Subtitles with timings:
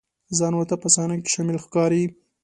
[0.37, 2.03] ځان ورته په صحنه کې شامل ښکاري.